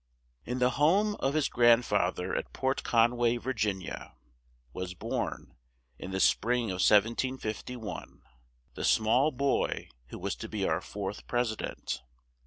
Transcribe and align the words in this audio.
In 0.45 0.57
the 0.57 0.71
home 0.71 1.13
of 1.19 1.35
his 1.35 1.47
grand 1.47 1.85
fath 1.85 2.17
er 2.17 2.33
at 2.35 2.53
Port 2.53 2.81
Con 2.83 3.17
way, 3.17 3.37
Vir 3.37 3.53
gin 3.53 3.83
i 3.83 3.93
a, 3.93 4.13
was 4.73 4.95
born, 4.95 5.53
in 5.99 6.09
the 6.09 6.19
spring 6.19 6.71
of 6.71 6.77
1751, 6.81 8.23
the 8.73 8.83
small 8.83 9.29
boy 9.29 9.89
who 10.07 10.17
was 10.17 10.35
to 10.37 10.49
be 10.49 10.67
our 10.67 10.81
fourth 10.81 11.27
Pres 11.27 11.51
i 11.51 11.55
dent. 11.55 12.01